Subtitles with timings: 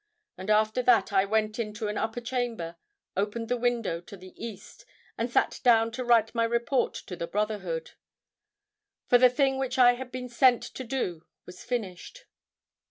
[0.35, 2.75] And after that I went into an upper chamber,
[3.15, 4.83] opened the window to the east,
[5.15, 7.91] and sat down to write my report to the brotherhood.
[9.05, 12.25] For the thing which I had been sent to do was finished."